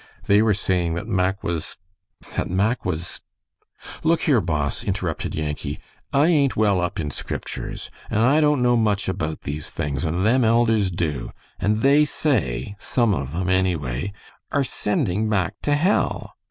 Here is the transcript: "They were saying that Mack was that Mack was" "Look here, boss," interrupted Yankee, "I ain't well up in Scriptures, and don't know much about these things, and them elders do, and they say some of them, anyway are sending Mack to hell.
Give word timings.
"They 0.25 0.41
were 0.41 0.55
saying 0.55 0.95
that 0.95 1.05
Mack 1.05 1.43
was 1.43 1.77
that 2.35 2.49
Mack 2.49 2.85
was" 2.85 3.21
"Look 4.03 4.21
here, 4.23 4.41
boss," 4.41 4.83
interrupted 4.83 5.35
Yankee, 5.35 5.79
"I 6.11 6.25
ain't 6.25 6.55
well 6.57 6.81
up 6.81 6.99
in 6.99 7.11
Scriptures, 7.11 7.91
and 8.09 8.41
don't 8.41 8.63
know 8.63 8.75
much 8.75 9.07
about 9.07 9.41
these 9.41 9.69
things, 9.69 10.03
and 10.03 10.25
them 10.25 10.43
elders 10.43 10.89
do, 10.89 11.31
and 11.59 11.81
they 11.81 12.03
say 12.05 12.73
some 12.79 13.13
of 13.13 13.31
them, 13.33 13.47
anyway 13.47 14.11
are 14.51 14.63
sending 14.63 15.29
Mack 15.29 15.61
to 15.61 15.75
hell. 15.75 16.31